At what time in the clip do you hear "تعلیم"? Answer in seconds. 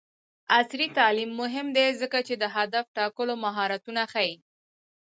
0.97-1.29